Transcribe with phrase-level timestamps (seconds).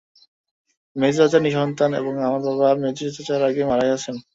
[0.95, 4.15] মেজো চাচা নিঃসন্তান এবং আমার বাবা মেজো চাচার আগে মারা গেছেন।